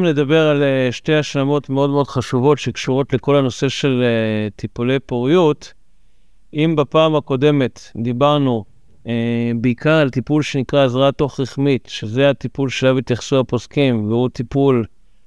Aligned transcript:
היום 0.00 0.08
נדבר 0.08 0.48
על 0.48 0.62
uh, 0.62 0.92
שתי 0.92 1.14
השלמות 1.14 1.70
מאוד 1.70 1.90
מאוד 1.90 2.08
חשובות 2.08 2.58
שקשורות 2.58 3.12
לכל 3.12 3.36
הנושא 3.36 3.68
של 3.68 4.02
uh, 4.02 4.52
טיפולי 4.56 4.98
פוריות. 4.98 5.72
אם 6.54 6.74
בפעם 6.76 7.16
הקודמת 7.16 7.80
דיברנו 7.96 8.64
uh, 9.04 9.08
בעיקר 9.60 9.90
על 9.92 10.10
טיפול 10.10 10.42
שנקרא 10.42 10.84
עזרה 10.84 11.12
תוך-רחמית, 11.12 11.88
שזה 11.90 12.30
הטיפול 12.30 12.68
שאליו 12.68 12.98
התייחסו 12.98 13.40
הפוסקים, 13.40 14.08
והוא 14.08 14.28
טיפול 14.28 14.84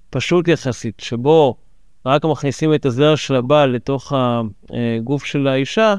פשוט 0.10 0.48
יחסית, 0.48 1.00
שבו 1.00 1.56
רק 2.06 2.26
מכניסים 2.26 2.74
את 2.74 2.86
הזרע 2.86 3.18
של 3.18 3.36
הבעל 3.36 3.70
לתוך 3.70 4.14
הגוף 4.16 5.26
של 5.26 5.48
האישה 5.48 5.96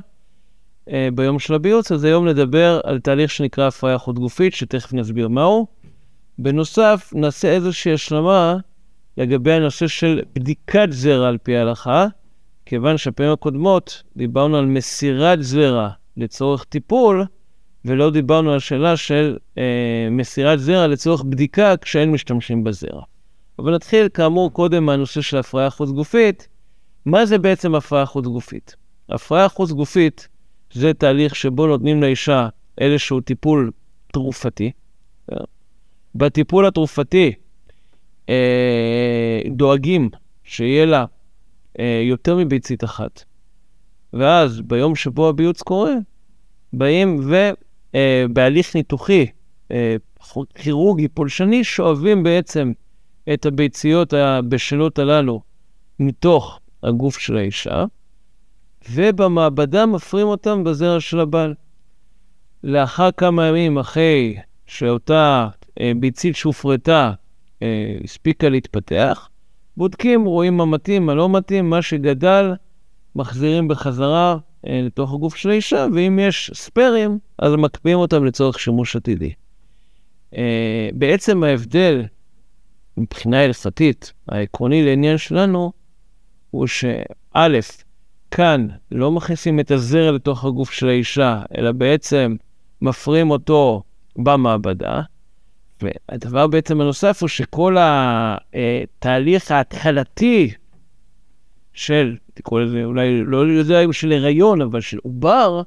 uh, 0.89 0.93
ביום 1.15 1.39
של 1.39 1.55
הביוץ, 1.55 1.93
אז 1.93 2.05
היום 2.05 2.29
נדבר 2.29 2.81
על 2.85 3.01
תהליך 3.01 3.31
שנקרא 3.31 3.67
הפריה 3.67 3.99
חוץ-גופית, 3.99 4.55
שתכף 4.55 4.93
נסביר 4.93 5.29
מהו. 5.29 5.84
בנוסף, 6.39 7.11
נעשה 7.13 7.49
איזושהי 7.49 7.93
השלמה 7.93 8.57
לגבי 9.17 9.53
הנושא 9.53 9.87
של 9.87 10.21
בדיקת 10.35 10.89
זרע 10.91 11.29
על 11.29 11.39
פי 11.39 11.57
ההלכה, 11.57 12.07
כיוון 12.67 12.97
שהפעמים 12.97 13.33
הקודמות 13.33 14.03
דיברנו 14.17 14.57
על 14.57 14.67
מסירת 14.67 15.43
זרע 15.43 15.89
לצורך 16.17 16.65
טיפול, 16.65 17.25
ולא 17.85 18.11
דיברנו 18.11 18.53
על 18.53 18.59
שאלה 18.59 18.97
של 18.97 19.37
אה, 19.59 20.09
מסירת 20.11 20.61
זרע 20.61 20.87
לצורך 20.87 21.23
בדיקה 21.23 21.77
כשאין 21.77 22.13
משתמשים 22.13 22.65
בזרע. 22.65 23.03
אבל 23.59 23.75
נתחיל 23.75 24.09
כאמור 24.09 24.53
קודם 24.53 24.87
מהנושא 24.87 25.21
של 25.21 25.37
הפריה 25.37 25.71
חוץ-גופית. 25.71 26.49
מה 27.07 27.27
זה 27.27 27.39
בעצם 27.39 27.75
הפריה 27.75 28.07
חוץ-גופית? 28.07 28.77
הפריה 29.09 29.49
חוץ-גופית 29.49 30.29
זה 30.73 30.95
תהליך 30.95 31.37
שבו 31.37 31.67
נותנים 31.67 32.03
לאישה 32.03 32.49
איזשהו 32.79 33.21
טיפול 33.21 33.71
תרופתי, 34.13 34.71
בטיפול 36.15 36.67
התרופתי 36.67 37.33
אה, 38.29 39.41
דואגים 39.51 40.11
שיהיה 40.45 40.85
לה 40.85 41.05
אה, 41.79 42.03
יותר 42.05 42.37
מביצית 42.37 42.85
אחת, 42.85 43.25
ואז 44.13 44.61
ביום 44.61 44.97
שבו 44.97 45.29
הביוץ 45.29 45.63
קורה, 45.63 45.95
באים 46.73 47.21
ובהליך 47.21 48.77
אה, 48.77 48.81
ניתוחי, 48.81 49.27
אה, 49.71 49.97
כירורגי, 50.55 51.09
פולשני, 51.09 51.65
שואבים 51.65 52.23
בעצם 52.23 52.73
את 53.35 53.47
הביציות 53.47 54.13
הבשלות 54.13 54.99
הללו 54.99 55.43
מתוך 56.01 56.61
הגוף 56.83 57.19
של 57.19 57.37
האישה, 57.37 57.85
ובמעבדה 58.91 59.87
מפרים 59.87 60.27
אותם 60.27 60.65
בזרע 60.65 61.01
של 61.01 61.21
הבעל. 61.21 61.55
לאחר 62.65 63.11
כמה 63.11 63.47
ימים 63.47 63.79
אחרי 63.79 64.37
שאותה 64.67 65.49
ביצית 65.97 66.37
שהופרטה 66.37 67.13
אה, 67.63 67.97
הספיקה 68.05 68.49
להתפתח, 68.49 69.29
בודקים, 69.77 70.25
רואים 70.25 70.57
מה 70.57 70.65
מתאים, 70.65 71.07
מה 71.07 71.15
לא 71.15 71.29
מתאים, 71.29 71.71
מה 71.71 71.83
שגדל, 71.83 72.53
מחזירים 73.17 73.69
בחזרה 73.69 74.37
אה, 74.67 74.81
לתוך 74.85 75.15
הגוף 75.15 75.37
של 75.37 75.51
האישה, 75.51 75.87
ואם 75.95 76.19
יש 76.19 76.51
ספיירים, 76.55 77.19
אז 77.39 77.53
מקפיאים 77.53 77.99
אותם 77.99 78.25
לצורך 78.25 78.61
שימוש 78.61 78.97
עתידי. 78.97 79.33
בעצם 80.95 81.45
ההבדל 81.45 82.05
מבחינה 82.97 83.45
הלכתית, 83.45 84.13
העקרוני 84.29 84.85
לעניין 84.85 85.19
שלנו, 85.19 85.73
הוא 86.51 86.67
שא', 86.67 87.49
כאן 88.31 88.67
לא 88.91 89.11
מכניסים 89.11 89.61
את 89.61 89.71
הזרע 89.71 90.11
לתוך 90.11 90.45
הגוף 90.45 90.71
של 90.71 90.89
האישה, 90.89 91.43
אלא 91.59 91.73
בעצם 91.73 92.37
מפרים 92.83 93.31
אותו 93.31 93.83
במעבדה, 94.17 95.03
והדבר 95.85 96.47
בעצם 96.47 96.81
הנוסף 96.81 97.19
הוא 97.21 97.29
שכל 97.29 97.77
התהליך 97.81 99.51
ההתחלתי 99.51 100.51
של, 101.73 102.17
תקראו 102.35 102.61
לזה 102.61 102.85
אולי 102.85 103.23
לא 103.25 103.37
יודע 103.37 103.81
אם 103.81 103.93
של 103.93 104.13
הריון, 104.13 104.63
אבל 104.63 104.81
של 104.81 104.99
עובר, 105.03 105.63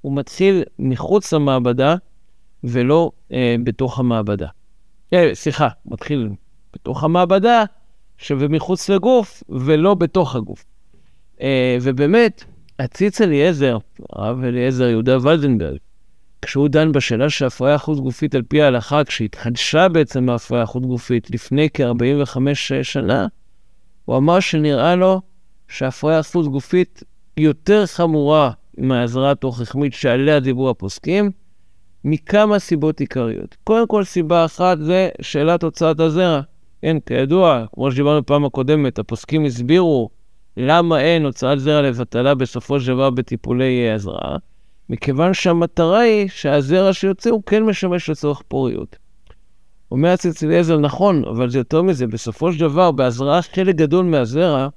הוא 0.00 0.16
מתחיל 0.16 0.62
מחוץ 0.78 1.32
למעבדה 1.32 1.94
ולא 2.64 3.10
אה, 3.32 3.56
בתוך 3.64 3.98
המעבדה. 3.98 4.48
אה, 5.12 5.30
סליחה, 5.34 5.68
מתחיל 5.86 6.28
בתוך 6.74 7.04
המעבדה 7.04 7.64
ומחוץ 8.30 8.88
לגוף 8.88 9.42
ולא 9.48 9.94
בתוך 9.94 10.36
הגוף. 10.36 10.64
אה, 11.40 11.78
ובאמת, 11.82 12.44
הציץ 12.78 13.20
אליעזר, 13.20 13.78
הרב 14.12 14.44
אליעזר 14.44 14.84
יהודה 14.84 15.18
ולדנברג, 15.22 15.78
כשהוא 16.42 16.68
דן 16.68 16.92
בשאלה 16.92 17.30
של 17.30 17.46
הפריה 17.46 17.78
חוץ-גופית 17.78 18.34
על 18.34 18.42
פי 18.42 18.62
ההלכה, 18.62 19.04
כשהתחדשה 19.04 19.88
בעצם 19.88 20.28
ההפריה 20.28 20.66
חוץ-גופית 20.66 21.30
לפני 21.30 21.68
כ-45 21.74 22.38
שנה, 22.82 23.26
הוא 24.04 24.16
אמר 24.16 24.40
שנראה 24.40 24.96
לו 24.96 25.20
שהפריה 25.68 26.22
חוץ-גופית 26.22 27.02
יותר 27.36 27.86
חמורה 27.86 28.50
מהעזרה 28.78 29.30
התוך-רחמית 29.30 29.94
שעליה 29.94 30.40
דיברו 30.40 30.70
הפוסקים, 30.70 31.30
מכמה 32.04 32.58
סיבות 32.58 33.00
עיקריות. 33.00 33.56
קודם 33.64 33.86
כל, 33.86 34.04
סיבה 34.04 34.44
אחת 34.44 34.78
זה 34.78 35.08
שאלת 35.20 35.62
הוצאת 35.62 36.00
הזרע. 36.00 36.40
כן, 36.82 36.96
כידוע, 37.06 37.64
כמו 37.74 37.92
שדיברנו 37.92 38.22
בפעם 38.22 38.44
הקודמת, 38.44 38.98
הפוסקים 38.98 39.44
הסבירו 39.44 40.10
למה 40.56 41.00
אין 41.00 41.24
הוצאת 41.24 41.60
זרע 41.60 41.82
לבטלה 41.82 42.34
בסופו 42.34 42.80
של 42.80 42.92
דבר 42.92 43.10
בטיפולי 43.10 43.90
הזרעה. 43.90 44.36
מכיוון 44.90 45.34
שהמטרה 45.34 45.98
היא 45.98 46.28
שהזרע 46.28 46.92
שיוצא 46.92 47.30
הוא 47.30 47.42
כן 47.46 47.62
משמש 47.62 48.10
לצורך 48.10 48.42
פוריות. 48.48 48.96
אומר 49.90 50.08
הציץ 50.08 50.42
אליעזר, 50.42 50.78
נכון, 50.78 51.24
אבל 51.24 51.50
זה 51.50 51.58
יותר 51.58 51.82
מזה, 51.82 52.06
בסופו 52.06 52.52
של 52.52 52.60
דבר, 52.60 52.90
בהזרעה 52.90 53.42
חלק 53.42 53.74
גדול 53.74 54.04
מהזרע 54.04 54.68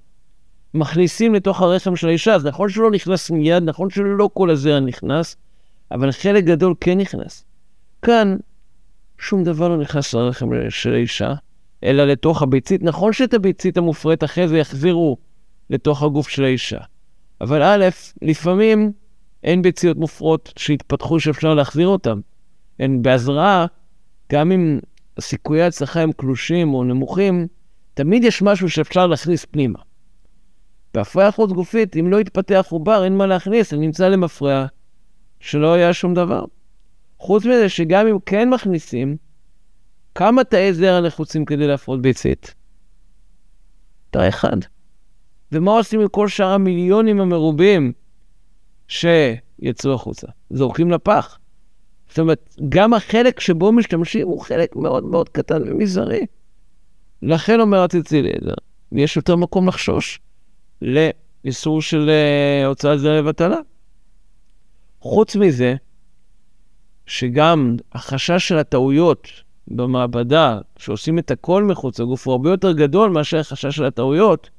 מכניסים 0.73 1.35
לתוך 1.35 1.61
הרחם 1.61 1.95
של 1.95 2.07
האישה, 2.07 2.35
אז 2.35 2.45
נכון 2.45 2.69
שלא 2.69 2.91
נכנס 2.91 3.31
מיד, 3.31 3.63
נכון 3.63 3.89
שלא 3.89 4.29
כל 4.33 4.49
הזרע 4.49 4.79
נכנס, 4.79 5.35
אבל 5.91 6.11
חלק 6.11 6.43
גדול 6.43 6.73
כן 6.81 6.97
נכנס. 6.97 7.45
כאן, 8.01 8.37
שום 9.17 9.43
דבר 9.43 9.69
לא 9.69 9.77
נכנס 9.77 10.13
לרחם 10.13 10.49
של 10.69 10.93
האישה, 10.93 11.33
אלא 11.83 12.03
לתוך 12.03 12.41
הביצית. 12.41 12.83
נכון 12.83 13.13
שאת 13.13 13.33
הביצית 13.33 13.77
המופרית 13.77 14.23
אחרי 14.23 14.47
זה 14.47 14.57
יחזירו 14.57 15.17
לתוך 15.69 16.03
הגוף 16.03 16.29
של 16.29 16.43
האישה, 16.43 16.79
אבל 17.41 17.63
א', 17.63 17.89
לפעמים 18.21 18.91
אין 19.43 19.61
ביציות 19.61 19.97
מופרות 19.97 20.53
שהתפתחו 20.57 21.19
שאפשר 21.19 21.53
להחזיר 21.53 21.87
אותן. 21.87 22.19
הן 22.79 23.01
בהזרעה, 23.01 23.65
גם 24.31 24.51
אם 24.51 24.79
סיכויי 25.19 25.61
ההצלחה 25.61 26.01
הם 26.01 26.11
קלושים 26.11 26.73
או 26.73 26.83
נמוכים, 26.83 27.47
תמיד 27.93 28.23
יש 28.23 28.41
משהו 28.41 28.69
שאפשר 28.69 29.07
להכניס 29.07 29.45
פנימה. 29.45 29.79
בהפריה 30.93 31.31
חוץ 31.31 31.51
גופית, 31.51 31.95
אם 31.95 32.11
לא 32.11 32.19
יתפתח 32.21 32.67
עובר, 32.69 33.03
אין 33.03 33.17
מה 33.17 33.25
להכניס, 33.25 33.73
אני 33.73 33.85
נמצא 33.85 34.07
למפרע 34.07 34.65
שלא 35.39 35.73
היה 35.73 35.93
שום 35.93 36.13
דבר. 36.13 36.45
חוץ 37.17 37.45
מזה 37.45 37.69
שגם 37.69 38.07
אם 38.07 38.17
כן 38.25 38.49
מכניסים, 38.49 39.17
כמה 40.15 40.43
תאי 40.43 40.73
זרע 40.73 41.01
נחוצים 41.01 41.45
כדי 41.45 41.67
להפרות 41.67 42.01
ביצית? 42.01 42.53
תא 44.11 44.29
אחד. 44.29 44.57
ומה 45.51 45.71
עושים 45.71 45.99
עם 45.99 46.07
כל 46.07 46.27
שאר 46.27 46.47
המיליונים 46.47 47.21
המרובים 47.21 47.93
שיצאו 48.93 49.93
החוצה, 49.93 50.27
זורקים 50.49 50.91
לפח. 50.91 51.39
זאת 52.09 52.19
אומרת, 52.19 52.55
גם 52.69 52.93
החלק 52.93 53.39
שבו 53.39 53.71
משתמשים 53.71 54.27
הוא 54.27 54.41
חלק 54.41 54.75
מאוד 54.75 55.03
מאוד 55.03 55.29
קטן 55.29 55.61
ומזערי. 55.69 56.25
לכן 57.21 57.59
אומר 57.59 57.83
הציצי 57.83 58.19
אליעזר, 58.19 58.53
יש 58.91 59.17
יותר 59.17 59.35
מקום 59.35 59.67
לחשוש 59.67 60.19
לאיסור 60.81 61.81
של 61.81 62.09
uh, 62.09 62.67
הוצאת 62.67 62.99
זרע 62.99 63.21
לבטלה. 63.21 63.57
חוץ 64.99 65.35
מזה, 65.35 65.75
שגם 67.05 67.75
החשש 67.93 68.47
של 68.47 68.57
הטעויות 68.57 69.27
במעבדה, 69.67 70.59
שעושים 70.77 71.19
את 71.19 71.31
הכל 71.31 71.63
מחוץ 71.63 71.99
לגוף, 71.99 72.27
הוא 72.27 72.31
הרבה 72.31 72.49
יותר 72.49 72.71
גדול 72.71 73.09
מאשר 73.09 73.39
החשש 73.39 73.75
של 73.75 73.85
הטעויות 73.85 74.49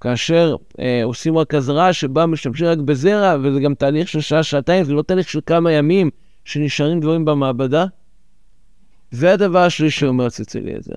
כאשר 0.00 0.56
אה, 0.80 1.04
עושים 1.04 1.38
רק 1.38 1.54
אזהרה 1.54 1.92
שבה 1.92 2.26
משתמשים 2.26 2.66
רק 2.66 2.78
בזרע, 2.78 3.36
וזה 3.42 3.60
גם 3.60 3.74
תהליך 3.74 4.08
של 4.08 4.20
שעה-שעתיים, 4.20 4.84
זה 4.84 4.92
לא 4.92 5.02
תהליך 5.02 5.28
של 5.28 5.40
כמה 5.46 5.72
ימים 5.72 6.10
שנשארים 6.44 7.00
דברים 7.00 7.24
במעבדה. 7.24 7.86
והדבר 9.12 9.58
השלישי 9.58 10.00
שאומר 10.00 10.30
ציצי 10.30 10.58
אליעזר, 10.58 10.94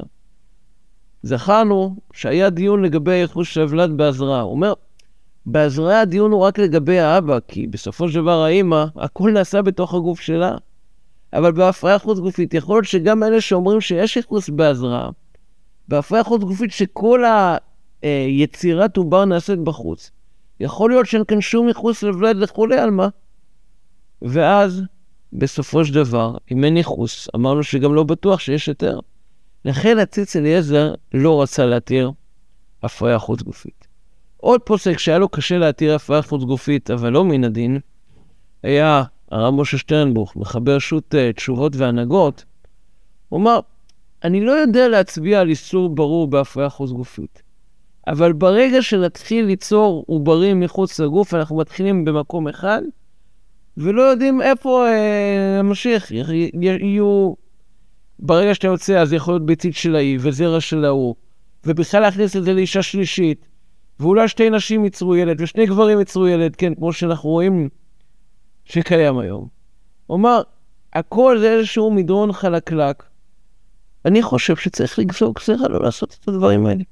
זכרנו 1.23 1.95
שהיה 2.13 2.49
דיון 2.49 2.83
לגבי 2.83 3.15
ייחוס 3.15 3.47
של 3.47 3.65
ולד 3.69 3.97
באזהרה. 3.97 4.41
הוא 4.41 4.51
אומר, 4.51 4.73
באזהרה 5.45 6.01
הדיון 6.01 6.31
הוא 6.31 6.41
רק 6.41 6.59
לגבי 6.59 6.99
האבא, 6.99 7.37
כי 7.47 7.67
בסופו 7.67 8.09
של 8.09 8.21
דבר 8.21 8.43
האימא, 8.43 8.85
הכל 8.95 9.31
נעשה 9.31 9.61
בתוך 9.61 9.93
הגוף 9.93 10.19
שלה. 10.19 10.57
אבל 11.33 11.51
בהפריה 11.51 11.99
חוץ 11.99 12.19
גופית, 12.19 12.53
יכול 12.53 12.75
להיות 12.75 12.85
שגם 12.85 13.23
אלה 13.23 13.41
שאומרים 13.41 13.81
שיש 13.81 14.17
ייחוס 14.17 14.49
באזהרה, 14.49 15.09
בהפריה 15.87 16.23
חוץ 16.23 16.41
גופית 16.41 16.71
שכל 16.71 17.25
ה... 17.25 17.57
אה, 18.03 18.25
יצירת 18.27 18.97
עובר 18.97 19.25
נעשית 19.25 19.59
בחוץ. 19.59 20.11
יכול 20.59 20.89
להיות 20.89 21.05
שאין 21.05 21.23
כאן 21.27 21.41
שום 21.41 21.67
ייחוס 21.67 22.03
לוולד 22.03 22.35
לכולי 22.35 22.77
עלמא. 22.77 23.07
ואז, 24.21 24.81
בסופו 25.33 25.85
של 25.85 25.93
דבר, 25.93 26.37
אם 26.51 26.63
אין 26.63 26.77
ייחוס, 26.77 27.27
אמרנו 27.35 27.63
שגם 27.63 27.93
לא 27.93 28.03
בטוח 28.03 28.39
שיש 28.39 28.67
היתר. 28.67 28.99
לכן 29.65 29.97
הציץ 29.97 30.35
אליעזר 30.35 30.93
לא 31.13 31.41
רצה 31.41 31.65
להתיר 31.65 32.11
הפריה 32.83 33.19
חוץ 33.19 33.41
גופית. 33.41 33.87
עוד 34.37 34.61
פוסק 34.61 34.99
שהיה 34.99 35.17
לו 35.17 35.29
קשה 35.29 35.57
להתיר 35.57 35.95
הפריה 35.95 36.21
חוץ 36.21 36.43
גופית, 36.43 36.91
אבל 36.91 37.09
לא 37.09 37.25
מן 37.25 37.43
הדין, 37.43 37.79
היה 38.63 39.03
הרב 39.31 39.53
משה 39.53 39.77
שטרנבוך, 39.77 40.35
מחבר 40.35 40.79
שו"ת 40.79 41.15
אה, 41.15 41.33
תשובות 41.33 41.75
והנהגות, 41.75 42.45
הוא 43.29 43.39
אמר, 43.39 43.59
אני 44.23 44.45
לא 44.45 44.51
יודע 44.51 44.87
להצביע 44.87 45.39
על 45.39 45.49
איסור 45.49 45.89
ברור 45.89 46.27
בהפריה 46.27 46.69
חוץ 46.69 46.91
גופית, 46.91 47.41
אבל 48.09 48.33
ברגע 48.33 48.81
שנתחיל 48.81 49.45
ליצור 49.45 50.03
עוברים 50.07 50.59
מחוץ 50.59 50.99
לגוף, 50.99 51.33
אנחנו 51.33 51.57
מתחילים 51.57 52.05
במקום 52.05 52.47
אחד, 52.47 52.81
ולא 53.77 54.01
יודעים 54.01 54.41
איפה 54.41 54.87
אה, 54.87 55.59
המשיך. 55.59 56.11
יהיו... 56.81 57.33
ברגע 58.19 58.55
שאתה 58.55 58.67
יוצא, 58.67 59.01
אז 59.01 59.13
יכול 59.13 59.33
להיות 59.33 59.45
ביצית 59.45 59.75
של 59.75 59.95
האי 59.95 60.17
וזרע 60.19 60.61
של 60.61 60.85
ההוא, 60.85 61.15
ובכלל 61.65 62.01
להכניס 62.01 62.35
את 62.35 62.43
זה 62.43 62.53
לאישה 62.53 62.81
שלישית, 62.81 63.47
ואולי 63.99 64.27
שתי 64.27 64.49
נשים 64.49 64.83
ייצרו 64.83 65.15
ילד 65.15 65.41
ושני 65.41 65.65
גברים 65.65 65.99
ייצרו 65.99 66.27
ילד, 66.27 66.55
כן, 66.55 66.75
כמו 66.75 66.93
שאנחנו 66.93 67.29
רואים 67.29 67.69
שקיים 68.65 69.19
היום. 69.19 69.47
הוא 70.07 70.17
אמר, 70.17 70.41
הכל 70.93 71.37
זה 71.39 71.51
איזשהו 71.51 71.91
מדרון 71.91 72.33
חלקלק. 72.33 73.03
אני 74.05 74.21
חושב 74.21 74.55
שצריך 74.55 74.99
לגזור 74.99 75.33
גזירה 75.39 75.67
לא 75.67 75.79
לעשות 75.81 76.17
את 76.21 76.27
הדברים 76.27 76.65
האלה. 76.65 76.83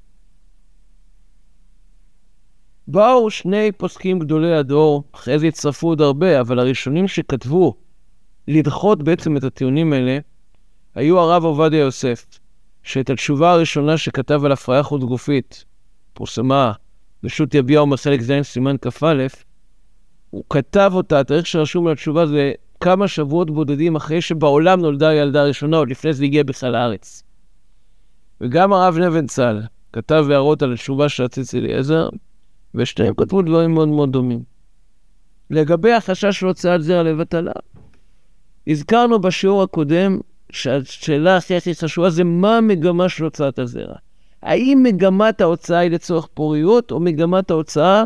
באו 2.90 3.30
שני 3.30 3.72
פוסקים 3.72 4.18
גדולי 4.18 4.54
הדור, 4.54 5.04
אחרי 5.12 5.38
זה 5.38 5.46
הצטרפו 5.46 5.88
עוד 5.88 6.00
הרבה, 6.00 6.40
אבל 6.40 6.58
הראשונים 6.58 7.08
שכתבו 7.08 7.74
לדחות 8.48 9.02
בעצם 9.02 9.36
את 9.36 9.44
הטיעונים 9.44 9.92
האלה, 9.92 10.18
היו 10.94 11.18
הרב 11.18 11.44
עובדיה 11.44 11.80
יוסף, 11.80 12.26
שאת 12.82 13.10
התשובה 13.10 13.52
הראשונה 13.52 13.96
שכתב 13.96 14.44
על 14.44 14.52
הפריה 14.52 14.82
חוץ 14.82 15.02
גופית, 15.02 15.64
פורסמה 16.12 16.72
בשו"ת 17.22 17.54
יביע 17.54 17.82
ומחלק 17.82 18.20
ז' 18.20 18.32
סימן 18.42 18.76
כ"א, 18.82 19.26
הוא 20.30 20.44
כתב 20.50 20.90
אותה, 20.94 21.20
התאריך 21.20 21.46
שרשום 21.46 21.86
על 21.86 21.92
התשובה 21.92 22.26
זה 22.26 22.52
כמה 22.80 23.08
שבועות 23.08 23.50
בודדים 23.50 23.96
אחרי 23.96 24.20
שבעולם 24.20 24.80
נולדה 24.80 25.08
הילדה 25.08 25.42
הראשונה, 25.42 25.76
עוד 25.76 25.90
לפני 25.90 26.12
זה 26.12 26.24
הגיע 26.24 26.42
בכלל 26.42 26.72
לארץ. 26.72 27.22
וגם 28.40 28.72
הרב 28.72 28.98
נבנצל 28.98 29.60
כתב 29.92 30.26
הערות 30.30 30.62
על 30.62 30.72
התשובה 30.72 31.08
של 31.08 31.24
הציץ 31.24 31.54
אליעזר, 31.54 32.08
ושניהם 32.74 33.14
כתבו 33.14 33.42
דברים 33.42 33.74
מאוד 33.74 33.88
מאוד 33.88 34.12
דומים. 34.12 34.42
לגבי 35.50 35.92
החשש 35.92 36.40
של 36.40 36.46
הוצאת 36.46 36.82
זרע 36.82 37.02
לבטלה, 37.02 37.52
הזכרנו 38.66 39.20
בשיעור 39.20 39.62
הקודם 39.62 40.18
שהשאלה 40.52 41.36
הכי 41.36 41.56
הכי 41.56 41.74
חשובה 41.74 42.10
זה 42.10 42.24
מה 42.24 42.56
המגמה 42.56 43.08
של 43.08 43.24
הוצאת 43.24 43.58
הזרע. 43.58 43.96
האם 44.42 44.80
מגמת 44.82 45.40
ההוצאה 45.40 45.78
היא 45.78 45.90
לצורך 45.90 46.28
פוריות, 46.34 46.90
או 46.90 47.00
מגמת 47.00 47.50
ההוצאה 47.50 48.04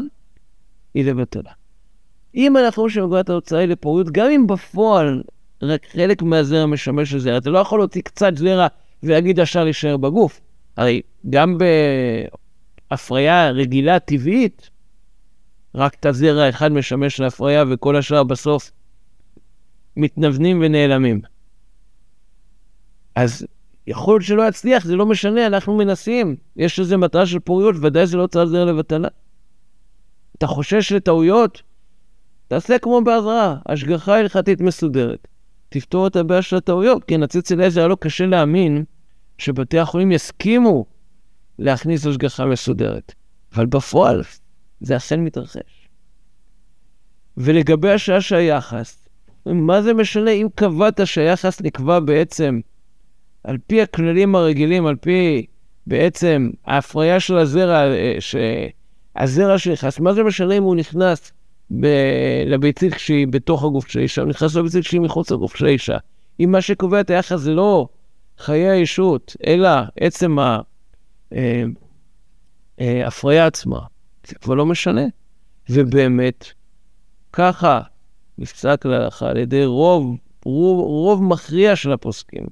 היא 0.95 1.05
לבטלה. 1.05 1.51
אם 2.35 2.57
אנחנו 2.57 2.83
רואים 2.83 2.95
שמגמת 2.95 3.31
ההוצאה 3.31 3.61
היא 3.61 3.69
לפוריות, 3.69 4.11
גם 4.11 4.31
אם 4.31 4.47
בפועל 4.47 5.23
רק 5.63 5.87
חלק 5.93 6.23
מהזרע 6.23 6.67
משמש 6.67 7.15
לזרע, 7.15 7.37
אתה 7.37 7.51
לא 7.51 7.59
יכול 7.59 7.79
להוציא 7.81 8.03
קצת 8.03 8.37
זרע 8.37 8.67
ולהגיד 9.03 9.39
ישר 9.39 9.65
להישאר 9.65 9.97
בגוף. 9.97 10.41
הרי 10.77 11.01
גם 11.31 11.59
בהפריה 12.93 13.51
רגילה 13.51 13.99
טבעית, 13.99 14.71
רק 15.75 15.95
את 15.95 16.07
הזרע 16.07 16.49
אחד 16.49 16.73
משמש 16.73 17.21
להפריה 17.21 17.65
וכל 17.71 17.97
השאר 17.97 18.25
בסוף 18.25 18.71
מתנוונים 19.97 20.59
ונעלמים. 20.63 21.21
אז 23.15 23.47
יכול 23.87 24.15
להיות 24.15 24.23
שלא 24.23 24.49
יצליח, 24.49 24.85
זה 24.85 24.97
לא 24.97 25.07
משנה, 25.07 25.47
אנחנו 25.47 25.77
מנסים. 25.77 26.37
יש 26.57 26.79
לזה 26.79 26.97
מטרה 26.97 27.27
של 27.27 27.39
פוריות, 27.39 27.77
ודאי 27.81 28.07
זה 28.07 28.17
לא 28.17 28.27
צריך 28.27 28.45
זרע 28.45 28.65
לבטלה. 28.65 29.09
אתה 30.39 30.47
חושש 30.47 30.93
לטעויות? 30.93 31.63
תעשה 32.49 32.79
כמו 32.79 33.01
באזהרה, 33.05 33.57
השגחה 33.67 34.19
הלכתית 34.19 34.61
מסודרת. 34.61 35.29
תפתור 35.69 36.07
את 36.07 36.17
הבעיה 36.17 36.43
של 36.43 36.57
הטעויות, 36.57 37.05
כי 37.05 37.17
נציץ 37.17 37.53
אליעזר 37.53 37.81
היה 37.81 37.89
לו 37.89 37.97
קשה 37.97 38.27
להאמין 38.27 38.85
שבתי 39.39 39.79
החולים 39.79 40.13
יסכימו 40.13 40.87
להכניס 41.63 42.07
השגחה 42.07 42.47
מסודרת. 42.47 43.15
אבל 43.55 43.67
בפועל, 43.67 44.23
זה 44.81 44.97
אכן 44.97 45.21
מתרחש. 45.21 45.89
ולגבי 47.37 47.91
השעה 47.91 48.21
שהיחס, 48.21 49.09
מה 49.47 49.83
זה 49.83 49.95
משנה 49.95 50.31
אם 50.31 50.49
קבעת 50.55 51.01
שהיחס 51.05 51.61
נקבע 51.61 52.01
בעצם 52.01 52.61
על 53.45 53.59
פי 53.67 53.83
הכללים 53.83 54.35
הרגילים, 54.35 54.87
על 54.87 54.97
פי 54.97 55.47
בעצם 55.87 56.51
ההפריה 56.67 57.21
של 57.21 57.39
הזרע, 57.39 57.95
אה, 57.95 58.17
שהזרע 58.21 59.59
שנכנס, 59.59 60.01
מה 60.01 60.13
זה 60.13 60.23
משנה 60.23 60.55
אם 60.55 60.63
הוא 60.63 60.77
נכנס 60.77 61.33
ב- 61.81 62.45
לביצית 62.47 62.95
כשהיא 62.95 63.27
בתוך 63.31 63.65
הגוף 63.65 63.89
של 63.89 63.99
האישה, 63.99 64.23
הוא 64.23 64.31
נכנס 64.31 64.55
לביצית 64.55 64.85
כשהיא 64.85 65.01
מחוץ 65.01 65.31
לגוף 65.31 65.57
של 65.57 65.67
האישה. 65.67 65.97
אם 66.41 66.53
מה 66.53 66.61
שקובע 66.61 67.01
את 67.01 67.11
היחס 67.11 67.41
זה 67.41 67.55
לא 67.55 67.89
חיי 68.39 68.69
האישות, 68.69 69.37
אלא 69.47 69.71
עצם 70.01 70.39
ההפריה 70.39 70.72
אה, 71.35 71.65
אה, 72.81 73.47
עצמה, 73.47 73.81
זה 74.27 74.35
כבר 74.35 74.55
לא 74.55 74.67
משנה. 74.67 75.05
ובאמת, 75.71 76.47
ככה 77.33 77.81
נפסק 78.39 78.85
להלכה 78.85 79.29
על 79.29 79.37
ידי 79.37 79.65
רוב, 79.65 80.17
רוב, 80.45 80.81
רוב 80.81 81.23
מכריע 81.23 81.77
של 81.77 81.93
הפוסקים. 81.93 82.45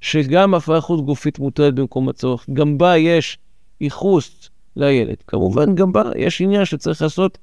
שגם 0.00 0.54
הפריה 0.54 0.80
חוץ 0.80 1.00
גופית 1.00 1.38
מוטרדת 1.38 1.74
במקום 1.74 2.08
הצורך, 2.08 2.46
גם 2.52 2.78
בה 2.78 2.96
יש 2.96 3.38
ייחוס 3.80 4.50
לילד. 4.76 5.16
כמובן, 5.26 5.74
גם 5.74 5.92
בה 5.92 6.02
יש 6.16 6.40
עניין 6.40 6.64
שצריך 6.64 7.02
לעשות 7.02 7.38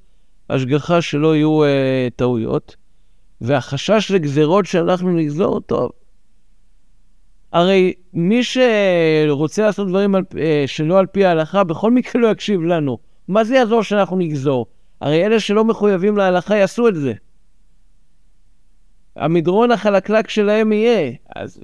השגחה 0.50 1.02
שלא 1.02 1.36
יהיו 1.36 1.64
אה, 1.64 2.08
טעויות, 2.16 2.76
והחשש 3.40 4.10
לגזרות 4.10 4.66
שאנחנו 4.66 5.10
נגזור, 5.10 5.60
טוב. 5.60 5.90
הרי 7.52 7.92
מי 8.12 8.40
שרוצה 8.44 9.62
לעשות 9.62 9.88
דברים 9.88 10.14
על, 10.14 10.22
אה, 10.38 10.64
שלא 10.66 10.98
על 10.98 11.06
פי 11.06 11.24
ההלכה, 11.24 11.64
בכל 11.64 11.90
מקרה 11.90 12.22
לא 12.22 12.28
יקשיב 12.28 12.62
לנו. 12.62 12.98
מה 13.28 13.44
זה 13.44 13.54
יעזור 13.54 13.82
שאנחנו 13.82 14.16
נגזור? 14.16 14.66
הרי 15.00 15.26
אלה 15.26 15.40
שלא 15.40 15.64
מחויבים 15.64 16.16
להלכה 16.16 16.56
יעשו 16.56 16.88
את 16.88 16.94
זה. 16.94 17.12
המדרון 19.16 19.70
החלקלק 19.70 20.28
שלהם 20.28 20.72
יהיה. 20.72 21.12
אז 21.36 21.60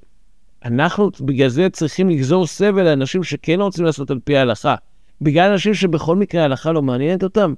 אנחנו 0.64 1.10
בגלל 1.20 1.48
זה 1.48 1.68
צריכים 1.70 2.08
לגזור 2.08 2.46
סבל 2.46 2.82
לאנשים 2.82 3.24
שכן 3.24 3.60
רוצים 3.60 3.84
לעשות 3.84 4.10
על 4.10 4.20
פי 4.24 4.36
ההלכה, 4.36 4.74
בגלל 5.20 5.50
אנשים 5.50 5.74
שבכל 5.74 6.16
מקרה 6.16 6.42
ההלכה 6.42 6.72
לא 6.72 6.82
מעניינת 6.82 7.22
אותם. 7.22 7.54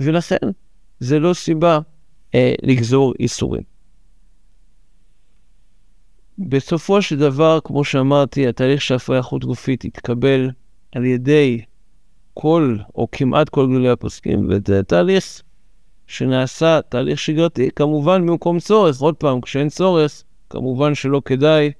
ולכן, 0.00 0.36
זה 1.00 1.18
לא 1.18 1.34
סיבה 1.34 1.78
אה, 2.34 2.54
לגזור 2.62 3.14
איסורים. 3.20 3.71
בסופו 6.38 7.02
של 7.02 7.18
דבר, 7.18 7.58
כמו 7.64 7.84
שאמרתי, 7.84 8.48
התהליך 8.48 8.82
של 8.82 8.94
הפריה 8.94 9.22
חוץ 9.22 9.44
גופית 9.44 9.84
התקבל 9.84 10.50
על 10.92 11.04
ידי 11.04 11.60
כל, 12.34 12.76
או 12.94 13.08
כמעט 13.12 13.48
כל 13.48 13.66
גדולי 13.66 13.88
הפוסקים, 13.88 14.48
וזה 14.48 14.82
תהליך 14.82 15.42
שנעשה, 16.06 16.80
תהליך 16.88 17.18
שגרתי, 17.18 17.70
כמובן 17.76 18.26
במקום 18.26 18.58
צורך. 18.58 19.00
עוד 19.00 19.16
פעם, 19.16 19.40
כשאין 19.40 19.68
צורך, 19.68 20.22
כמובן 20.50 20.94
שלא 20.94 21.22
כדאי 21.24 21.72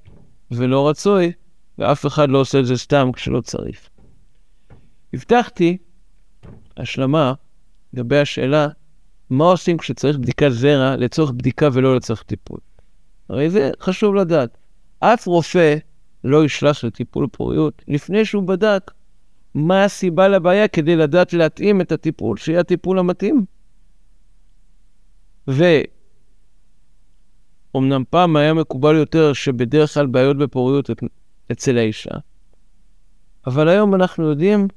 ולא 0.50 0.88
רצוי, 0.88 1.32
ואף 1.78 2.06
אחד 2.06 2.28
לא 2.28 2.38
עושה 2.38 2.60
את 2.60 2.66
זה 2.66 2.76
סתם 2.76 3.10
כשלא 3.12 3.40
צריך. 3.40 3.88
הבטחתי 5.14 5.76
השלמה 6.76 7.32
לגבי 7.94 8.18
השאלה, 8.18 8.68
מה 9.30 9.44
עושים 9.44 9.78
כשצריך 9.78 10.18
בדיקת 10.18 10.48
זרע 10.50 10.96
לצורך 10.96 11.30
בדיקה 11.30 11.68
ולא 11.72 11.96
לצורך 11.96 12.22
טיפול? 12.22 12.58
הרי 13.28 13.50
זה 13.50 13.70
חשוב 13.80 14.14
לדעת. 14.14 14.58
אף 14.98 15.26
רופא 15.26 15.76
לא 16.24 16.44
ישלח 16.44 16.84
לטיפול 16.84 17.26
פוריות 17.32 17.82
לפני 17.88 18.24
שהוא 18.24 18.42
בדק 18.42 18.90
מה 19.54 19.84
הסיבה 19.84 20.28
לבעיה 20.28 20.68
כדי 20.68 20.96
לדעת 20.96 21.32
להתאים 21.32 21.80
את 21.80 21.92
הטיפול, 21.92 22.36
שיהיה 22.36 22.60
הטיפול 22.60 22.98
המתאים. 22.98 23.44
ו... 25.48 25.64
אמנם 27.76 28.02
פעם 28.10 28.36
היה 28.36 28.54
מקובל 28.54 28.96
יותר 28.96 29.32
שבדרך 29.32 29.94
כלל 29.94 30.06
בעיות 30.06 30.38
בפוריות 30.38 30.90
אצל 31.52 31.78
האישה, 31.78 32.10
אבל 33.46 33.68
היום 33.68 33.94
אנחנו 33.94 34.28
יודעים 34.28 34.68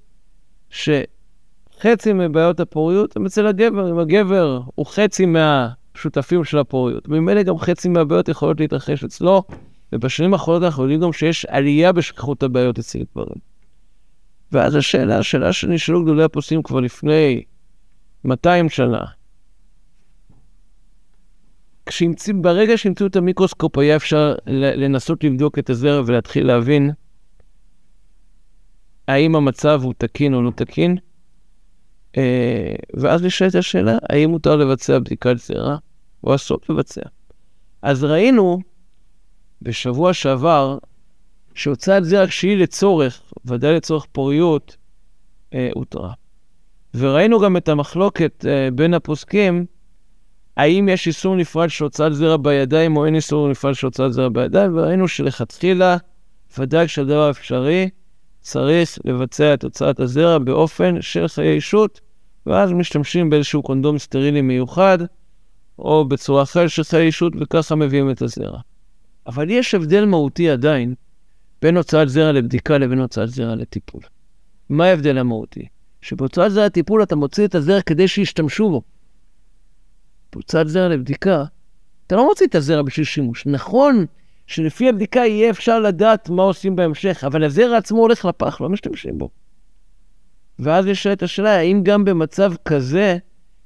שחצי 0.69 2.13
מבעיות 2.13 2.59
הפוריות 2.59 3.17
הם 3.17 3.25
אצל 3.25 3.47
הגבר. 3.47 3.91
אם 3.91 3.99
הגבר 3.99 4.61
הוא 4.75 4.85
חצי 4.85 5.25
מהשותפים 5.95 6.43
של 6.43 6.57
הפוריות, 6.57 7.07
ממילא 7.07 7.43
גם 7.43 7.57
חצי 7.57 7.89
מהבעיות 7.89 8.29
יכולות 8.29 8.59
להתרחש 8.59 9.03
אצלו, 9.03 9.43
ובשנים 9.93 10.33
האחרונות 10.33 10.63
אנחנו 10.63 10.83
יודעים 10.83 11.01
גם 11.01 11.13
שיש 11.13 11.45
עלייה 11.45 11.91
בשכיחות 11.91 12.43
הבעיות 12.43 12.79
אצל 12.79 12.99
גברים. 13.13 13.55
ואז 14.51 14.75
השאלה, 14.75 15.17
השאלה 15.17 15.53
שנשאלו 15.53 16.03
גדולי 16.03 16.23
הפוסקים 16.23 16.63
כבר 16.63 16.79
לפני 16.79 17.43
200 18.23 18.69
שנה, 18.69 19.03
כשהמציא, 21.85 22.33
ברגע 22.37 22.77
שהמצאו 22.77 23.07
את 23.07 23.15
המיקרוסקופ 23.15 23.77
היה 23.77 23.95
אפשר 23.95 24.35
לנסות 24.47 25.23
לבדוק 25.23 25.59
את 25.59 25.69
הזרע 25.69 26.01
ולהתחיל 26.05 26.47
להבין 26.47 26.91
האם 29.07 29.35
המצב 29.35 29.81
הוא 29.83 29.93
תקין 29.97 30.33
או 30.33 30.41
לא 30.41 30.51
תקין, 30.55 30.97
אה, 32.17 32.75
ואז 32.93 33.23
נשאלת 33.23 33.55
השאלה, 33.55 33.97
האם 34.09 34.29
מותר 34.29 34.55
לבצע 34.55 34.99
בדיקת 34.99 35.37
זרע 35.37 35.77
או 36.25 36.35
אסור 36.35 36.57
לבצע. 36.69 37.01
אז 37.81 38.03
ראינו 38.03 38.59
בשבוע 39.61 40.13
שעבר 40.13 40.77
שהוצאת 41.53 42.05
זרע 42.05 42.27
כשהיא 42.27 42.57
לצורך, 42.57 43.21
ודאי 43.45 43.75
לצורך 43.75 44.05
פוריות, 44.11 44.77
אה, 45.53 45.69
הותרה. 45.73 46.13
וראינו 46.93 47.39
גם 47.39 47.57
את 47.57 47.69
המחלוקת 47.69 48.45
אה, 48.47 48.69
בין 48.73 48.93
הפוסקים, 48.93 49.65
האם 50.57 50.89
יש 50.89 51.07
איסור 51.07 51.35
נפרד 51.35 51.69
של 51.69 51.83
הוצאת 51.83 52.15
זרע 52.15 52.37
בידיים 52.37 52.97
או 52.97 53.05
אין 53.05 53.15
איסור 53.15 53.49
נפרד 53.49 53.75
של 53.75 53.87
הוצאת 53.87 54.13
זרע 54.13 54.29
בידיים, 54.29 54.77
וראינו 54.77 55.07
שלכתחילה, 55.07 55.97
ודאי 56.57 56.87
כשהדבר 56.87 57.29
אפשרי, 57.29 57.89
צריך 58.41 58.99
לבצע 59.05 59.53
את 59.53 59.63
הוצאת 59.63 59.99
הזרע 59.99 60.37
באופן 60.37 61.01
של 61.01 61.27
חיי 61.27 61.53
אישות, 61.53 62.01
ואז 62.45 62.71
משתמשים 62.71 63.29
באיזשהו 63.29 63.63
קונדום 63.63 63.97
סטרילי 63.97 64.41
מיוחד, 64.41 64.97
או 65.79 66.05
בצורה 66.05 66.43
אחרת 66.43 66.69
של 66.69 66.83
חיי 66.83 67.05
אישות, 67.05 67.33
וככה 67.39 67.75
מביאים 67.75 68.11
את 68.11 68.21
הזרע. 68.21 68.59
אבל 69.27 69.49
יש 69.49 69.75
הבדל 69.75 70.05
מהותי 70.05 70.49
עדיין 70.49 70.95
בין 71.61 71.77
הוצאת 71.77 72.09
זרע 72.09 72.31
לבדיקה 72.31 72.77
לבין 72.77 72.99
הוצאת 72.99 73.29
זרע 73.29 73.55
לטיפול. 73.55 74.01
מה 74.69 74.85
ההבדל 74.85 75.17
המהותי? 75.17 75.67
שבהוצאת 76.01 76.51
זרע 76.51 76.65
לטיפול 76.65 77.03
אתה 77.03 77.15
מוציא 77.15 77.45
את 77.45 77.55
הזרע 77.55 77.81
כדי 77.81 78.07
שישתמשו 78.07 78.69
בו. 78.69 78.81
בהוצאת 80.33 80.67
זרע 80.67 80.87
לבדיקה, 80.87 81.43
אתה 82.07 82.15
לא 82.15 82.27
מוציא 82.27 82.45
את 82.47 82.55
הזרע 82.55 82.81
בשביל 82.81 83.05
שימוש. 83.05 83.45
נכון 83.45 84.05
שלפי 84.47 84.89
הבדיקה 84.89 85.19
יהיה 85.19 85.49
אפשר 85.49 85.79
לדעת 85.79 86.29
מה 86.29 86.43
עושים 86.43 86.75
בהמשך, 86.75 87.23
אבל 87.27 87.43
הזרע 87.43 87.77
עצמו 87.77 87.99
הולך 87.99 88.25
לפח, 88.25 88.61
לא 88.61 88.69
משתמשים 88.69 89.17
בו. 89.17 89.29
ואז 90.59 90.85
יש 90.85 91.07
את 91.07 91.23
השאלה, 91.23 91.57
האם 91.57 91.81
גם 91.83 92.05
במצב 92.05 92.53
כזה 92.65 93.17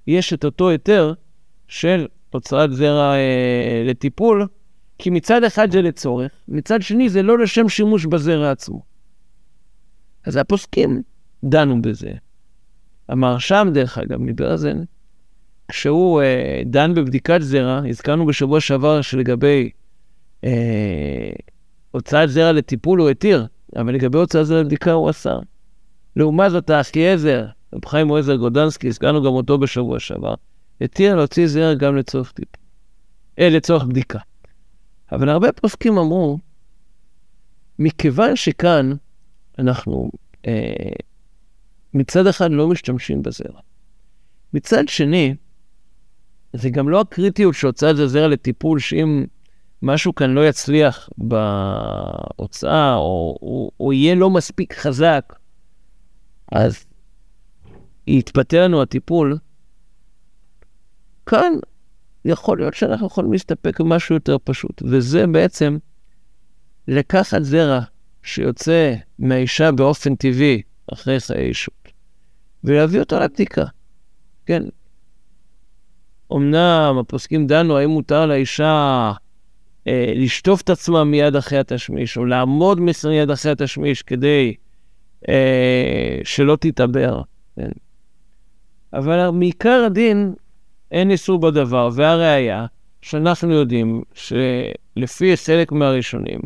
יש 0.07 0.33
את 0.33 0.45
אותו 0.45 0.69
היתר 0.69 1.13
של 1.69 2.07
הוצאת 2.29 2.73
זרע 2.73 3.13
אה, 3.13 3.83
לטיפול, 3.85 4.47
כי 4.97 5.09
מצד 5.09 5.43
אחד 5.43 5.71
זה 5.71 5.81
לצורך, 5.81 6.31
מצד 6.47 6.81
שני 6.81 7.09
זה 7.09 7.21
לא 7.21 7.37
לשם 7.37 7.69
שימוש 7.69 8.05
בזרע 8.05 8.51
עצמו. 8.51 8.81
אז 10.25 10.35
הפוסקים 10.35 11.01
דנו 11.43 11.81
בזה. 11.81 12.11
המרשם, 13.09 13.67
דרך 13.73 13.97
אגב, 13.97 14.17
מברזן, 14.21 14.83
כשהוא 15.67 16.21
אה, 16.21 16.61
דן 16.65 16.93
בבדיקת 16.93 17.41
זרע, 17.41 17.81
הזכרנו 17.89 18.25
בשבוע 18.25 18.61
שעבר 18.61 19.01
שלגבי 19.01 19.69
אה, 20.43 21.31
הוצאת 21.91 22.29
זרע 22.29 22.51
לטיפול 22.51 22.99
הוא 22.99 23.09
התיר, 23.09 23.45
אבל 23.75 23.93
לגבי 23.93 24.17
הוצאת 24.17 24.45
זרע 24.45 24.61
לבדיקה 24.61 24.91
הוא 24.91 25.09
אסר. 25.09 25.39
לעומת 26.15 26.51
זאת, 26.51 26.69
האחייעזר, 26.69 27.45
רב 27.73 27.85
חיים 27.85 28.07
מועזר 28.07 28.35
גודנסקי, 28.35 28.87
הזכרנו 28.87 29.23
גם 29.23 29.31
אותו 29.31 29.57
בשבוע 29.57 29.99
שעבר, 29.99 30.33
התיר 30.81 31.15
להוציא 31.15 31.47
זרע 31.47 31.73
גם 31.73 31.95
לצורך 31.95 32.31
טיפול, 32.31 32.63
אה, 33.39 33.49
לצורך 33.49 33.83
בדיקה. 33.83 34.19
אבל 35.11 35.29
הרבה 35.29 35.51
פוסקים 35.51 35.97
אמרו, 35.97 36.39
מכיוון 37.79 38.35
שכאן 38.35 38.91
אנחנו 39.59 40.11
אה, 40.47 40.91
מצד 41.93 42.27
אחד 42.27 42.51
לא 42.51 42.67
משתמשים 42.67 43.23
בזרע, 43.23 43.59
מצד 44.53 44.87
שני, 44.87 45.35
זה 46.53 46.69
גם 46.69 46.89
לא 46.89 47.01
הקריטיות 47.01 47.53
שהוצאת 47.53 47.99
הזרע 47.99 48.27
לטיפול, 48.27 48.79
שאם 48.79 49.25
משהו 49.81 50.15
כאן 50.15 50.29
לא 50.29 50.47
יצליח 50.47 51.09
בהוצאה, 51.17 52.95
או, 52.95 53.37
או, 53.41 53.71
או 53.79 53.93
יהיה 53.93 54.15
לא 54.15 54.29
מספיק 54.29 54.73
חזק, 54.73 55.35
אז 56.51 56.85
יתפטר 58.07 58.63
לנו 58.63 58.81
הטיפול. 58.81 59.37
כאן 61.29 61.53
יכול 62.25 62.57
להיות 62.57 62.73
שאנחנו 62.73 63.07
יכולים 63.07 63.31
להסתפק 63.31 63.81
במשהו 63.81 64.15
יותר 64.15 64.37
פשוט, 64.43 64.81
וזה 64.85 65.27
בעצם 65.27 65.77
לקחת 66.87 67.43
זרע 67.43 67.79
שיוצא 68.23 68.93
מהאישה 69.19 69.71
באופן 69.71 70.15
טבעי 70.15 70.61
אחרי 70.93 71.19
חיי 71.19 71.47
אישות, 71.47 71.87
ולהביא 72.63 72.99
אותו 72.99 73.19
לבדיקה. 73.19 73.65
כן, 74.45 74.63
אמנם 76.33 76.97
הפוסקים 76.99 77.47
דנו 77.47 77.77
האם 77.77 77.89
מותר 77.89 78.25
לאישה 78.25 79.11
אה, 79.87 80.13
לשטוף 80.15 80.61
את 80.61 80.69
עצמה 80.69 81.03
מיד 81.03 81.35
אחרי 81.35 81.59
התשמיש, 81.59 82.17
או 82.17 82.25
לעמוד 82.25 82.79
מיד 82.79 83.31
אחרי 83.31 83.51
התשמיש 83.51 84.01
כדי 84.01 84.53
אה, 85.29 86.19
שלא 86.23 86.57
תתעבר. 86.61 87.21
כן. 87.55 87.69
אבל 88.93 89.29
מעיקר 89.29 89.83
הדין 89.85 90.33
אין 90.91 91.11
איסור 91.11 91.39
בדבר, 91.39 91.89
והראיה 91.93 92.65
שאנחנו 93.01 93.51
יודעים 93.51 94.03
שלפי 94.13 95.37
חלק 95.37 95.71
מהראשונים, 95.71 96.39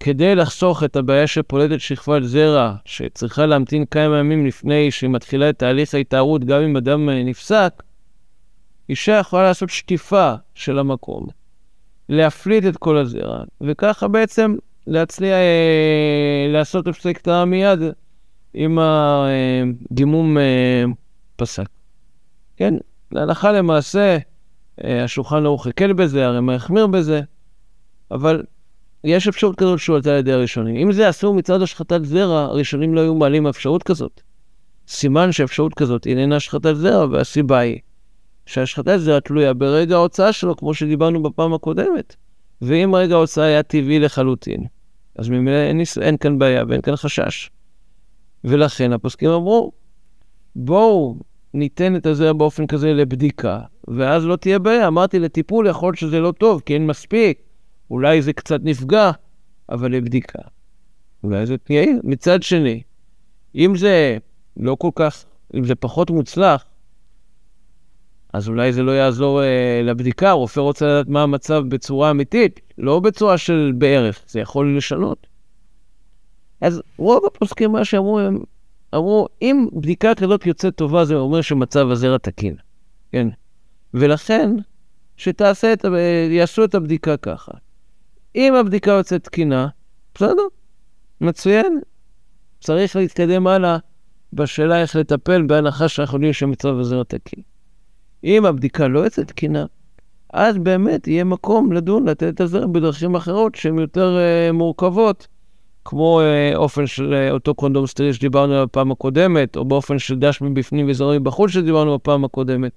כדי 0.00 0.34
לחסוך 0.34 0.84
את 0.84 0.96
הבעיה 0.96 1.26
של 1.26 1.42
פולטת 1.42 1.80
שכבת 1.80 2.22
זרע, 2.22 2.74
שצריכה 2.84 3.46
להמתין 3.46 3.84
כמה 3.84 4.18
ימים 4.18 4.46
לפני 4.46 4.90
שהיא 4.90 5.10
מתחילה 5.10 5.50
את 5.50 5.58
תהליך 5.58 5.94
ההתארות, 5.94 6.44
גם 6.44 6.62
אם 6.62 6.76
אדם 6.76 7.08
נפסק, 7.10 7.82
אישה 8.88 9.12
יכולה 9.12 9.42
לעשות 9.42 9.70
שטיפה 9.70 10.34
של 10.54 10.78
המקום, 10.78 11.26
להפליט 12.08 12.64
את 12.66 12.76
כל 12.76 12.96
הזרע, 12.96 13.44
וככה 13.60 14.08
בעצם 14.08 14.56
להצליח 14.86 15.32
אה, 15.32 16.46
לעשות 16.52 16.86
הפסק 16.88 17.18
טעה 17.18 17.44
מיד 17.44 17.78
אם 18.54 18.78
הדימום 18.78 20.38
אה, 20.38 20.84
פסק. 21.36 21.68
כן, 22.56 22.74
להלכה 23.12 23.52
למעשה, 23.52 24.18
אה, 24.84 25.04
השולחן 25.04 25.44
ערוך 25.46 25.66
הקל 25.66 25.92
בזה, 25.92 26.26
הרי 26.26 26.40
מה 26.40 26.54
החמיר 26.54 26.86
בזה, 26.86 27.20
אבל 28.10 28.42
יש 29.04 29.28
אפשרות 29.28 29.56
כזאת 29.56 29.78
שהועלתה 29.78 30.10
על 30.10 30.18
ידי 30.18 30.32
הראשונים. 30.32 30.76
אם 30.76 30.92
זה 30.92 31.10
אסור 31.10 31.34
מצד 31.34 31.62
השחטת 31.62 32.04
זרע, 32.04 32.40
הראשונים 32.40 32.94
לא 32.94 33.00
היו 33.00 33.14
מעלים 33.14 33.46
אפשרות 33.46 33.82
כזאת. 33.82 34.20
סימן 34.88 35.32
שאפשרות 35.32 35.74
כזאת 35.74 36.06
איננה 36.06 36.36
השחטת 36.36 36.74
זרע, 36.74 37.06
והסיבה 37.10 37.58
היא 37.58 37.78
שהשחטת 38.46 38.96
זרע 38.98 39.20
תלויה 39.20 39.54
ברגע 39.54 39.94
ההוצאה 39.94 40.32
שלו, 40.32 40.56
כמו 40.56 40.74
שדיברנו 40.74 41.22
בפעם 41.22 41.54
הקודמת. 41.54 42.16
ואם 42.62 42.94
רגע 42.94 43.14
ההוצאה 43.14 43.44
היה 43.44 43.62
טבעי 43.62 43.98
לחלוטין, 43.98 44.64
אז 45.16 45.28
ממילא 45.28 45.56
אין, 45.56 45.80
אין 46.02 46.16
כאן 46.16 46.38
בעיה 46.38 46.64
ואין 46.68 46.80
כאן 46.80 46.96
חשש. 46.96 47.50
ולכן 48.44 48.92
הפוסקים 48.92 49.30
אמרו, 49.30 49.72
בואו 50.56 51.16
ניתן 51.56 51.96
את 51.96 52.06
הזרע 52.06 52.32
באופן 52.32 52.66
כזה 52.66 52.92
לבדיקה, 52.92 53.60
ואז 53.88 54.24
לא 54.24 54.36
תהיה 54.36 54.58
בעיה. 54.58 54.86
אמרתי, 54.86 55.18
לטיפול 55.18 55.66
יכול 55.66 55.88
להיות 55.88 55.98
שזה 55.98 56.20
לא 56.20 56.32
טוב, 56.32 56.62
כי 56.66 56.74
אין 56.74 56.86
מספיק, 56.86 57.38
אולי 57.90 58.22
זה 58.22 58.32
קצת 58.32 58.60
נפגע, 58.62 59.10
אבל 59.68 59.92
לבדיקה. 59.92 60.38
אולי 61.24 61.46
זה 61.46 61.58
תהיה 61.58 61.86
מצד 62.04 62.42
שני, 62.42 62.82
אם 63.54 63.76
זה 63.76 64.18
לא 64.56 64.76
כל 64.78 64.90
כך, 64.94 65.24
אם 65.54 65.64
זה 65.64 65.74
פחות 65.74 66.10
מוצלח, 66.10 66.64
אז 68.32 68.48
אולי 68.48 68.72
זה 68.72 68.82
לא 68.82 68.92
יעזור 68.92 69.42
אה, 69.42 69.80
לבדיקה, 69.84 70.30
הרופא 70.30 70.60
רוצה 70.60 70.86
לדעת 70.86 71.08
מה 71.08 71.22
המצב 71.22 71.62
בצורה 71.68 72.10
אמיתית, 72.10 72.60
לא 72.78 73.00
בצורה 73.00 73.38
של 73.38 73.72
בערך, 73.78 74.20
זה 74.26 74.40
יכול 74.40 74.76
לשנות. 74.76 75.26
אז 76.60 76.82
רוב 76.98 77.24
הפוסקים, 77.26 77.72
מה 77.72 77.84
שאמרו, 77.84 78.18
הם 78.18 78.38
אמרו, 78.96 79.28
אם 79.42 79.66
בדיקה 79.72 80.14
כזאת 80.14 80.46
יוצאת 80.46 80.74
טובה, 80.76 81.04
זה 81.04 81.14
אומר 81.14 81.40
שמצב 81.40 81.90
הזרע 81.90 82.18
תקין, 82.18 82.56
כן? 83.12 83.28
ולכן, 83.94 84.50
שתעשה 85.16 85.72
את, 85.72 85.84
יעשו 86.30 86.64
את 86.64 86.74
הבדיקה 86.74 87.16
ככה. 87.16 87.52
אם 88.36 88.54
הבדיקה 88.54 88.90
יוצאת 88.90 89.24
תקינה, 89.24 89.68
בסדר, 90.14 90.42
מצוין. 91.20 91.80
צריך 92.60 92.96
להתקדם 92.96 93.46
הלאה 93.46 93.78
בשאלה 94.32 94.80
איך 94.80 94.96
לטפל, 94.96 95.42
בהנחה 95.42 95.88
שאנחנו 95.88 96.16
יודעים 96.16 96.32
שמצב 96.32 96.78
הזרע 96.78 97.04
תקין. 97.04 97.42
אם 98.24 98.46
הבדיקה 98.46 98.88
לא 98.88 99.00
יוצאת 99.00 99.28
תקינה, 99.28 99.66
אז 100.32 100.58
באמת 100.58 101.08
יהיה 101.08 101.24
מקום 101.24 101.72
לדון, 101.72 102.08
לתת 102.08 102.34
את 102.34 102.40
הזרע 102.40 102.66
בדרכים 102.66 103.14
אחרות 103.14 103.54
שהן 103.54 103.78
יותר 103.78 104.18
uh, 104.18 104.52
מורכבות, 104.52 105.26
כמו 105.86 106.20
uh, 106.20 106.56
אופן 106.56 106.86
של 106.86 107.14
uh, 107.28 107.32
אותו 107.32 107.54
קונדום 107.54 107.86
סטרילי 107.86 108.12
שדיברנו 108.12 108.54
על 108.54 108.62
הפעם 108.62 108.92
הקודמת, 108.92 109.56
או 109.56 109.64
באופן 109.64 109.98
של 109.98 110.18
דש 110.18 110.42
מבפנים 110.42 110.86
וזרעים 110.88 111.24
בחוץ 111.24 111.50
שדיברנו 111.50 111.98
בפעם 111.98 112.24
הקודמת. 112.24 112.72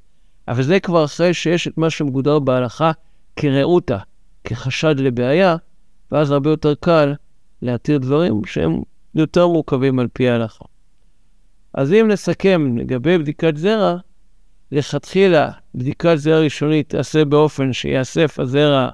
אבל 0.48 0.64
זה 0.64 0.80
כבר 0.80 1.06
אחרי 1.06 1.34
שיש 1.34 1.68
את 1.68 1.78
מה 1.78 1.90
שמגודר 1.90 2.40
בהלכה 2.40 2.92
כרעותה, 3.36 3.98
כחשד 4.44 5.00
לבעיה, 5.00 5.56
ואז 6.12 6.32
הרבה 6.32 6.50
יותר 6.50 6.74
קל 6.76 7.14
להתיר 7.62 7.98
דברים 7.98 8.46
שהם 8.46 8.82
יותר 9.16 9.48
מורכבים 9.48 10.00
על 10.00 10.08
פי 10.14 10.30
ההלכה. 10.30 10.66
אז 11.74 11.94
אם 11.94 12.08
נסכם 12.08 12.78
לגבי 12.78 13.18
בדיקת 13.18 13.58
זרע, 13.58 13.98
לכתחילה 14.72 15.52
בדיקת 15.76 16.16
זרע 16.16 16.40
ראשונית 16.40 16.90
תעשה 16.90 17.26
באופן 17.26 17.74
שיאסף 17.74 18.40
הזרע 18.40 18.90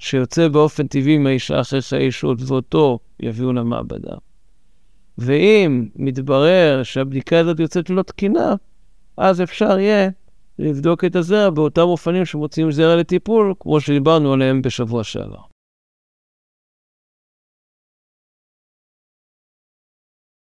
שיוצא 0.00 0.48
באופן 0.48 0.86
טבעי 0.86 1.18
מהאישה 1.18 1.60
אחרי 1.60 1.82
חיי 1.82 2.06
אישות, 2.06 2.38
ואותו 2.46 2.98
יביאו 3.20 3.52
למעבדה. 3.52 4.14
ואם 5.18 5.88
מתברר 5.96 6.82
שהבדיקה 6.82 7.38
הזאת 7.38 7.60
יוצאת 7.60 7.90
לא 7.90 8.02
תקינה, 8.02 8.54
אז 9.16 9.42
אפשר 9.42 9.78
יהיה 9.78 10.08
לבדוק 10.58 11.04
את 11.04 11.16
הזרע 11.16 11.50
באותם 11.50 11.82
אופנים 11.82 12.24
שמוצאים 12.24 12.72
זרע 12.72 12.96
לטיפול, 12.96 13.54
כמו 13.60 13.80
שדיברנו 13.80 14.32
עליהם 14.32 14.62
בשבוע 14.62 15.04
שעבר. 15.04 15.49